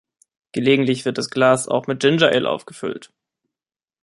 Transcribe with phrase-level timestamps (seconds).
[0.53, 3.11] Gelegentlich wird das Glas auch mit Ginger Ale aufgefüllt.